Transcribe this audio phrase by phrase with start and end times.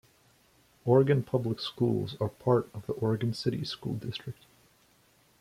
[0.83, 4.47] Oregon Public Schools are part of the Oregon City School District.